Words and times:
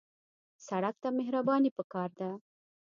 سړک 0.67 0.95
ته 1.03 1.09
مهرباني 1.17 1.71
پکار 1.77 2.09
ده. 2.19 2.29